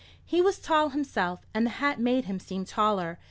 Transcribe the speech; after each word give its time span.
He 0.25 0.41
was 0.41 0.57
tall 0.57 0.89
himself, 0.89 1.45
and 1.53 1.63
the 1.63 1.69
hat 1.77 1.99
made 1.99 2.25
him 2.25 2.39
seem 2.39 2.65
taller. 2.65 3.19